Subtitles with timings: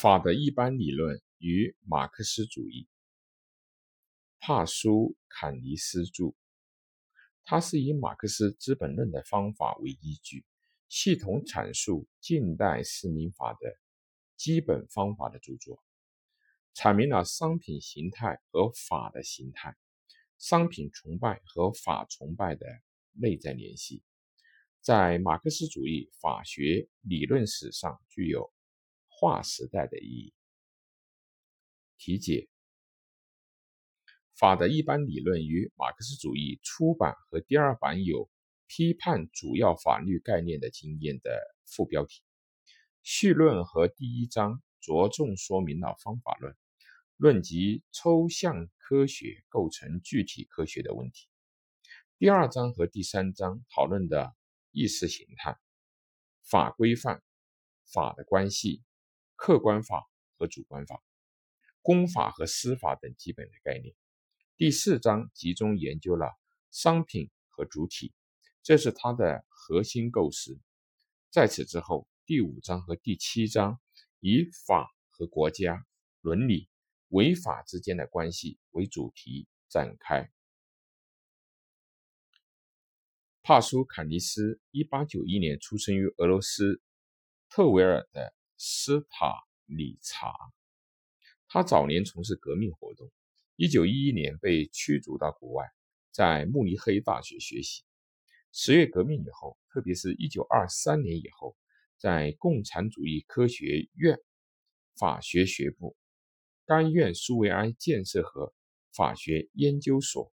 [0.00, 2.88] 法的一般理论与马克思主义，
[4.38, 6.32] 帕苏坎尼斯著。
[7.44, 10.46] 他是以马克思《资本论》的方法为依据，
[10.88, 13.76] 系统阐述近代市民法的
[14.38, 15.84] 基本方法的著作，
[16.74, 19.76] 阐明了商品形态和法的形态、
[20.38, 22.66] 商品崇拜和法崇拜的
[23.12, 24.02] 内在联系，
[24.80, 28.50] 在马克思主义法学理论史上具有
[29.20, 30.32] 划时代的意义。
[31.98, 32.48] 题解。
[34.34, 38.30] 法的一般理论与马克思主义初版和第二版有
[38.66, 42.22] 批判主要法律概念的经验的副标题。
[43.02, 46.56] 序论和第一章着重说明了方法论，
[47.18, 51.28] 论及抽象科学构成具体科学的问题。
[52.16, 54.34] 第二章和第三章讨论的
[54.70, 55.58] 意识形态、
[56.42, 57.22] 法规范、
[57.92, 58.82] 法的关系、
[59.40, 61.02] 客观法和主观法、
[61.80, 63.94] 公法和私法等基本的概念。
[64.58, 66.38] 第四章集中研究了
[66.70, 68.12] 商品和主体，
[68.62, 70.60] 这是它的核心构思。
[71.30, 73.80] 在此之后，第五章和第七章
[74.20, 75.86] 以法和国家、
[76.20, 76.68] 伦理、
[77.08, 80.30] 违法之间的关系为主题展开。
[83.42, 86.82] 帕苏坎尼斯，一八九一年出生于俄罗斯
[87.48, 89.32] 特维尔的斯塔
[89.64, 90.34] 里察，
[91.48, 93.10] 他早年从事革命活动。
[93.56, 95.64] 一九一一年被驱逐到国外，
[96.10, 97.84] 在慕尼黑大学学习。
[98.52, 101.56] 十月革命以后，特别是一九二三年以后，
[101.96, 104.18] 在共产主义科学院
[104.94, 105.96] 法学学部、
[106.66, 108.52] 甘愿苏维埃建设和
[108.92, 110.30] 法学研究所、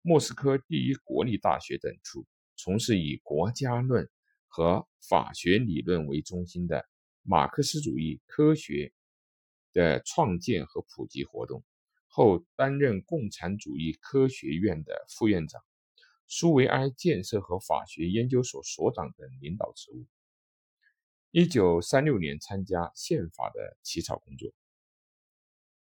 [0.00, 4.08] 莫斯科第一国立大学等处从事以国家论
[4.46, 6.88] 和法学理论为中心的
[7.24, 8.92] 马克思主义科学
[9.72, 11.64] 的创建和普及活动。
[12.06, 15.60] 后担任共产主义科学院的副院长、
[16.28, 20.06] 苏维埃建设和法学研究所所长等领导职务。
[21.32, 24.54] 一九三六年参加宪法的起草工作，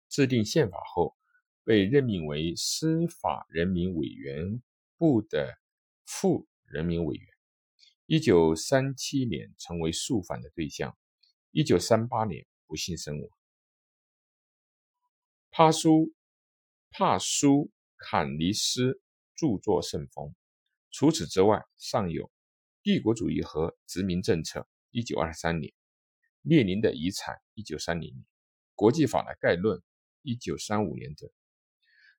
[0.09, 1.15] 制定宪法后
[1.63, 4.61] 被任命为司法人民委员
[4.97, 5.57] 部的
[6.05, 7.25] 副人民委员。
[8.07, 10.97] 一九三七年成为肃反的对象，
[11.51, 13.29] 一九三八年不幸身亡。
[15.49, 16.13] 帕苏
[16.91, 19.01] 帕苏坎尼斯
[19.35, 20.35] 著作甚丰。
[20.91, 22.25] 除此之外，尚有
[22.83, 24.59] 《帝国主义和殖民政策》
[24.91, 25.71] （一九二三年）、
[26.43, 28.21] 《列宁的遗产》（一九三零年）、
[28.75, 29.79] 《国际法的概论》
[30.21, 31.27] （一九三五年）等。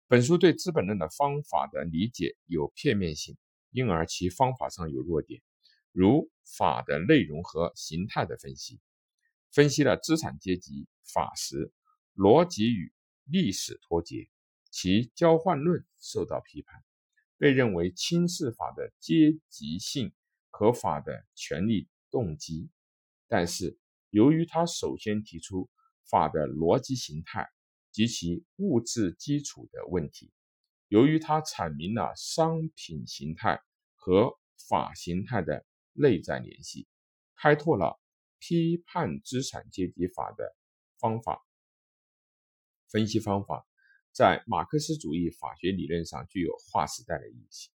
[0.08, 3.36] 本书对《资本论》的方法的理解有片面性，
[3.70, 5.41] 因而其方法上有弱点，
[5.92, 8.80] 如法的内容和形态的分析，
[9.53, 11.72] 分析了资产阶级法时
[12.15, 12.93] 逻辑与。
[13.33, 14.28] 历史脱节，
[14.72, 16.83] 其交换论受到批判，
[17.38, 20.12] 被认为轻视法的阶级性
[20.50, 22.71] 和法的权利动机。
[23.28, 23.78] 但是，
[24.09, 25.71] 由于他首先提出
[26.10, 27.49] 法的逻辑形态
[27.93, 30.33] 及其物质基础的问题，
[30.89, 33.60] 由于他阐明了商品形态
[33.94, 34.37] 和
[34.69, 36.89] 法形态的内在联系，
[37.37, 38.00] 开拓了
[38.41, 40.56] 批判资产阶级法的
[40.99, 41.47] 方法。
[42.89, 43.65] 分析方法
[44.11, 47.71] 在马克思主义法学理论上具有划时代的意义。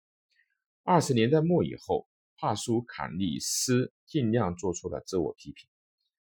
[0.84, 5.69] 二十年代末以后，帕苏坎利斯尽量做出了自我批评，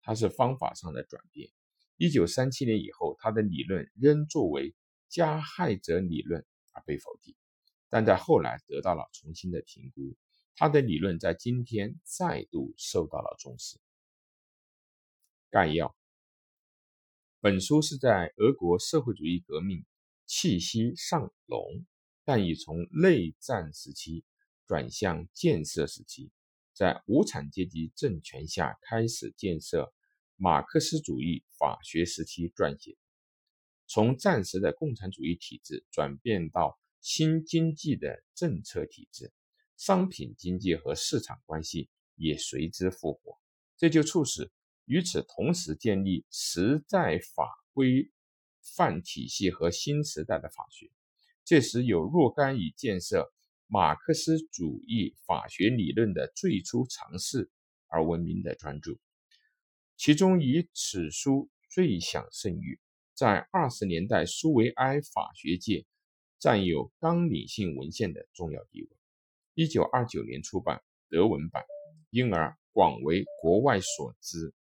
[0.01, 1.51] 他是方法上的转变。
[1.97, 4.75] 一九三七年以后，他的理论仍作为
[5.09, 7.37] 加害者理论而被否定，
[7.91, 10.17] 但在后来得到了重新的评估。
[10.57, 13.79] 他的理论在今天再度受到了重视。
[15.51, 15.95] 概要。
[17.41, 19.85] 本书是在俄国社会主义革命
[20.27, 21.87] 气息尚浓，
[22.25, 24.25] 但已从内战时期
[24.67, 26.31] 转向建设时期，
[26.73, 29.93] 在无产阶级政权下开始建设
[30.37, 32.97] 马克思主义法学时期撰写，
[33.87, 39.33] 从战时的共产主义体制转变到新经济的政策体制，
[39.77, 43.39] 商品经济和市场关系也随之复活，
[43.77, 44.53] 这就促使。
[44.91, 48.11] 与此同时，建立实在法规
[48.75, 50.91] 范体系和新时代的法学，
[51.45, 53.33] 这时有若干以建设
[53.69, 57.49] 马克思主义法学理论的最初尝试
[57.87, 58.99] 而闻名的专著，
[59.97, 62.81] 其中以此书最享盛誉，
[63.15, 65.87] 在二十年代苏维埃法学界
[66.41, 68.89] 占有纲领性文献的重要地位。
[69.55, 71.63] 一九二九年出版德文版，
[72.11, 74.53] 因而广为国外所知。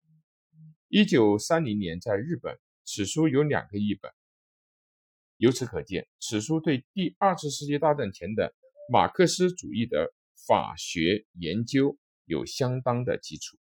[0.91, 4.11] 一九三零年在日本，此书有两个译本。
[5.37, 8.55] 由此可见，此书对第二次世界大战前的
[8.91, 10.15] 马克思主义的
[10.47, 13.59] 法学研究有相当的基础。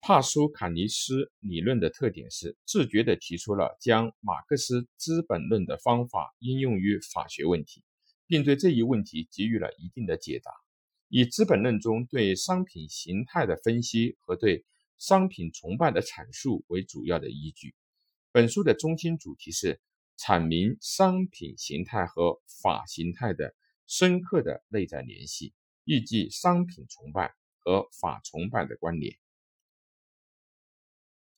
[0.00, 7.84] 帕苏坎尼斯理论的特点是自觉地提出了将马克思《资本论》的方法应用于法学问题，
[8.26, 10.50] 并对这一问题给予了一定的解答。
[11.08, 14.64] 以《资本论》中对商品形态的分析和对
[14.98, 17.74] 商品崇拜的阐述为主要的依据。
[18.32, 19.80] 本书的中心主题是
[20.18, 23.54] 阐明商品形态和法形态的
[23.86, 25.52] 深刻的内在联系，
[25.84, 29.16] 以及商品崇拜和法崇拜的关联。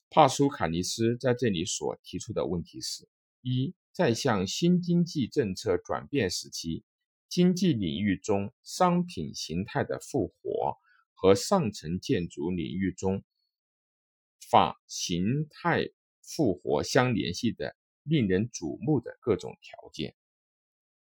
[0.08, 3.06] 帕苏卡尼斯在这里所提出的问题是：
[3.42, 6.84] 一，在向新经济政策转变时期，
[7.30, 10.76] 经济领域中商品形态的复活
[11.14, 13.24] 和上层建筑领域中
[14.50, 15.88] 法形态
[16.20, 20.14] 复活相联系的令人瞩目的各种条件。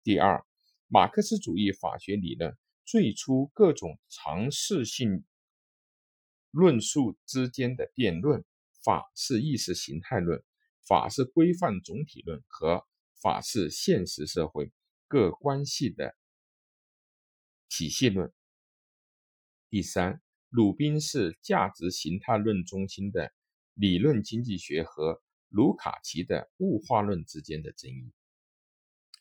[0.01, 0.45] 第二，
[0.87, 5.25] 马克思主义法学理论最初各种尝试性
[6.51, 8.45] 论述之间的辩论。
[8.81, 10.41] 法是意识形态论，
[10.87, 12.87] 法是规范总体论和
[13.21, 14.71] 法是现实社会
[15.07, 16.15] 各关系的
[17.67, 18.31] 体系论。
[19.69, 23.33] 第三，鲁宾是价值形态论中心的
[23.73, 28.11] 理论经济学和卢卡奇的物化论之间的争议。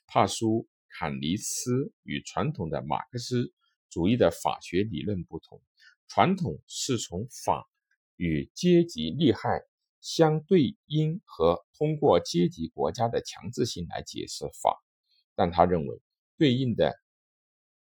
[0.07, 3.53] 帕苏坎尼斯与传统的马克思
[3.91, 5.61] 主义的法学理论不同，
[6.07, 7.69] 传统是从法。
[8.19, 9.61] 与阶级利害
[10.06, 14.81] 相对应和通过阶级国家的强制性来解释法，
[15.35, 16.00] 但他认为
[16.38, 16.94] 对应的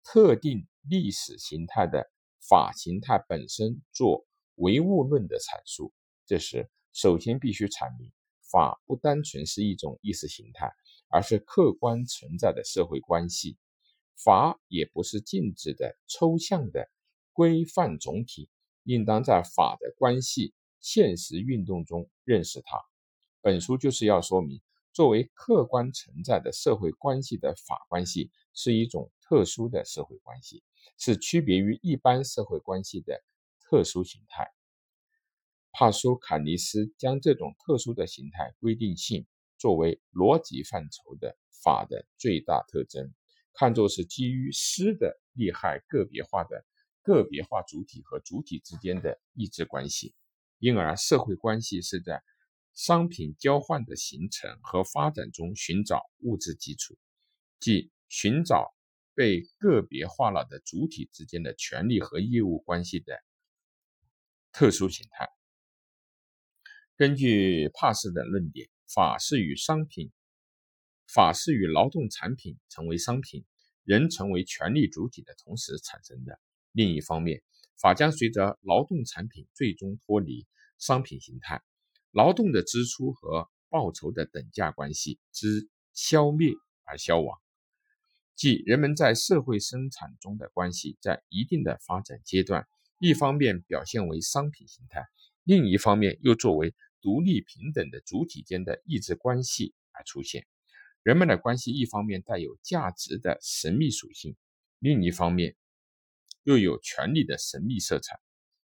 [0.01, 2.09] 特定历史形态的
[2.39, 4.25] 法形态本身做
[4.55, 5.91] 唯物论的阐述。
[6.25, 8.09] 这时，首先必须阐明
[8.49, 10.71] 法不单纯是一种意识形态，
[11.09, 13.57] 而是客观存在的社会关系。
[14.23, 16.89] 法也不是静止的、抽象的
[17.33, 18.49] 规范总体。
[18.83, 20.53] 应当在法的关系
[20.85, 22.79] 现实运动中认识它。
[23.41, 24.61] 本书就是要说明，
[24.93, 30.63] 作为客观存在的社会关系的法关系是一种特殊的社会关系，
[30.99, 33.19] 是区别于一般社会关系的
[33.59, 34.47] 特殊形态。
[35.71, 39.25] 帕苏卡尼斯将这种特殊的形态规定性
[39.57, 43.11] 作为逻辑范畴的法的最大特征，
[43.55, 46.63] 看作是基于诗的利害个别化的。
[47.01, 50.15] 个别化主体和主体之间的意志关系，
[50.65, 52.23] 因而社会关系是在
[52.73, 56.97] 商品交换的形成和发展中寻找物质基础，
[57.59, 58.73] 即寻找
[59.13, 63.21] 被个别化了的主体之间的权利和义务关系的
[64.51, 65.29] 特殊形态。
[66.95, 70.11] 根据帕斯的论点，法是与商品，
[71.05, 73.45] 法是与劳动产品成为商品，
[73.83, 76.39] 人成为权利主体的同时产生的。
[76.71, 77.43] 另一方面，
[77.79, 80.47] 法将随着劳动产品最终脱离
[80.77, 81.61] 商品形态，
[82.11, 87.39] 劳动的支出和报酬的等价关系之消灭而消亡，
[88.35, 92.67] 即人们在社会生产中的关系在一定的发展阶段，
[92.99, 95.05] 一方面表现为商品形态，
[95.43, 100.45] 另一方面又作为独立平等的主体间的意志关系而出现。
[101.03, 104.35] 人们的关系一方面带有价值的神秘属性，
[104.79, 105.55] 另一方面。
[106.43, 108.19] 又有权力的神秘色彩，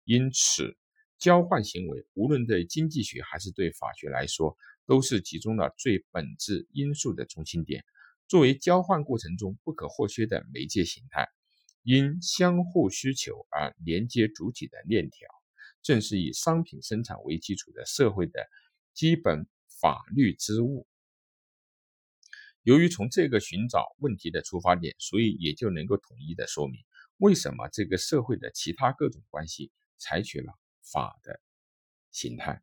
[0.03, 0.77] 因此
[1.19, 4.57] 交换行为无论对经济学还是对法学来说，
[4.87, 7.85] 都是集中了最本质因素的中心点，
[8.29, 11.29] 作为交换过程中不可或缺的媒介形态，
[11.83, 15.29] 因相互需求而连接主体的链条，
[15.83, 18.47] 正是以商品生产为基础的社会的
[18.95, 19.47] 基本
[19.81, 20.87] 法律之物。
[22.63, 26.81] 由于从这个寻找问题的出发点，所以也就能够统一的说明。
[27.17, 30.53] 为什么这个社会的其他各种关系采取了
[30.93, 31.41] 法的
[32.11, 32.63] 形态？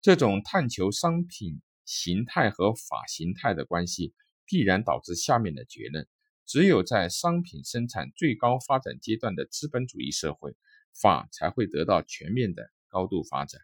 [0.00, 4.14] 这种探求商品形态和法形态的关系，
[4.46, 6.06] 必然导致下面的结论：
[6.46, 10.56] 只有在商品生产最高发展阶段的资本主义社会，
[10.94, 13.60] 法才会得到全面的高度发展。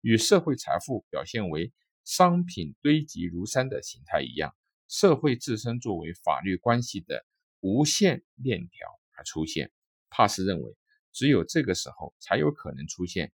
[0.00, 1.72] 与社会财富表现为
[2.04, 4.54] 商品堆积如山的形态一样，
[4.88, 7.24] 社会自身作为法律关系的
[7.60, 8.86] 无限链条。
[9.14, 9.70] 而出现，
[10.10, 10.76] 帕斯认为，
[11.12, 13.30] 只有这个时候才有可能出现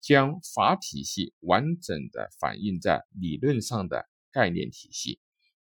[0.00, 5.20] 将法体系完整的反映在理论上的概念体系，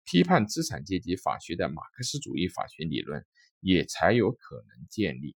[0.05, 3.25] 批判资产阶级法学的马克思主义法学理论
[3.60, 5.36] 也才有可能建立。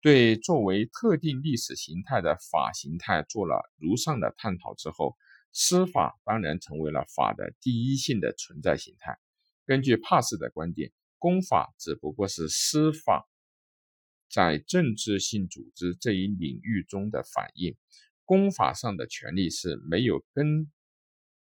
[0.00, 5.16] 对作为特定历史形态的法形态做了如上的探讨之后，
[5.52, 9.18] 司法当然成为了法的第一性的存在形态。
[9.66, 13.28] 根据帕斯的观点，公法只不过是司法
[14.28, 17.76] 在政治性组织这一领域中的反应。
[18.24, 20.70] 公法上的权利是没有根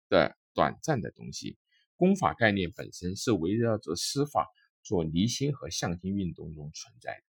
[0.10, 1.58] 的短暂的东西。
[1.96, 4.48] 公法概念本身是围绕着司法
[4.84, 7.24] 做离心和向心运动中存在的。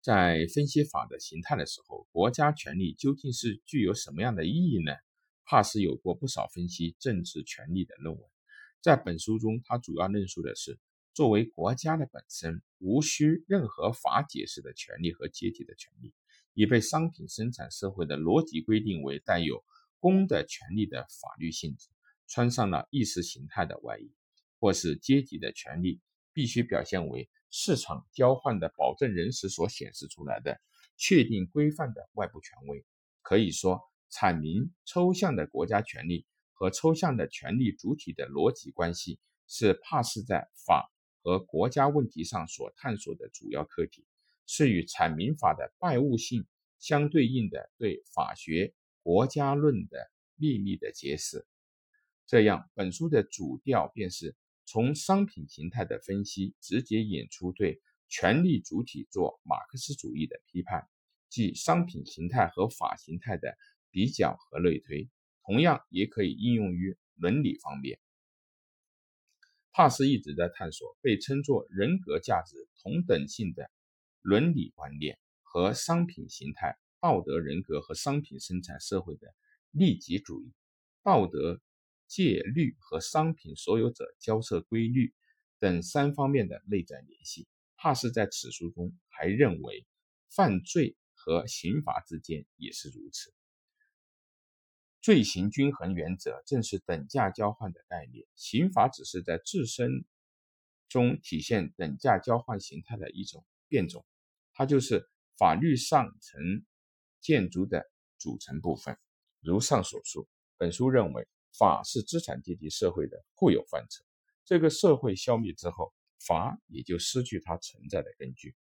[0.00, 4.92] 在分析法的形态的时候，国家权力究竟是具有什么样的意义呢？
[5.44, 8.30] 帕斯有过不少分析政治权力的论文。
[8.80, 10.80] 在本书中，他主要论述的是，
[11.14, 16.12] 作为国家的本身，无需任何法解释的权利和阶级的权利，
[16.54, 19.64] 已被商品生产社会的逻辑规定为带有
[19.98, 21.88] 公的权利的法律性质，
[22.26, 24.10] 穿上了意识形态的外衣，
[24.58, 26.00] 或是阶级的权利
[26.32, 27.28] 必须表现为。
[27.54, 30.58] 市场交换的保证人时所显示出来的
[30.96, 32.82] 确定规范的外部权威，
[33.20, 33.78] 可以说
[34.10, 40.90] 阐明抽象的国家权力和抽象的权利主体的逻辑关系，是帕斯在法
[41.22, 44.04] 和国家问题上所探索的主要课题，
[44.46, 46.46] 是与阐明法的拜物性
[46.78, 51.46] 相对应的对法学国家论的秘密的揭示。
[52.26, 54.36] 这样，本书的主调便是。
[54.64, 60.88] 从商品形态的分析直接引出对权力主体做马克思主义的批判，
[61.28, 63.58] 即商品形态和法形态的
[63.90, 65.10] 比较和类推，
[65.44, 67.98] 同样也可以应用于伦理方面。
[69.72, 73.70] 帕斯一直在探索被称作人格价值同等性的
[74.20, 79.34] 伦理观念和商品形态、道德人格和商品生产社会的
[79.70, 80.52] 利己主义、
[81.02, 81.60] 道德。
[82.08, 85.14] 戒律和商品所有者交涉规律
[85.58, 87.48] 等三方面的内在联系。
[87.74, 89.86] 帕斯在此书中还认为，
[90.28, 93.32] 犯罪和刑罚之间也是如此。
[95.02, 100.06] 罪行均衡原则正是等价交换的概念，刑法只是在自身
[100.88, 104.06] 中体现等价交换形态的一种变种，
[104.54, 105.06] 它就是
[105.36, 106.40] 法律上层
[107.20, 107.84] 建筑的
[108.16, 108.96] 组成部分。
[109.40, 111.28] 如上所述，本书认为。
[111.58, 114.02] 法是资产阶级社会的固有范畴，
[114.42, 118.54] 这个社会消灭之后，法也就失去它存在的根据。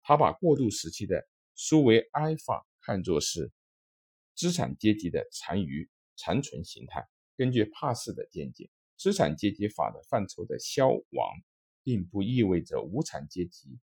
[0.00, 1.26] 他把过渡时期的
[1.56, 3.50] 苏维埃法看作是
[4.36, 7.04] 资产阶级的残余、残存形态。
[7.36, 11.34] 根据帕斯的见解，资产阶级法的范畴的消亡，
[11.82, 13.78] 并不意味着无产阶级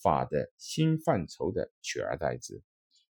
[0.00, 2.62] 法的新范畴的取而代之。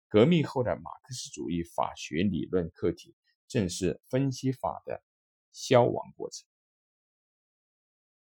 [0.08, 3.14] 革命后的马克思主义法学理论课题。
[3.48, 5.04] 正是分析法的
[5.52, 6.55] 消亡过程。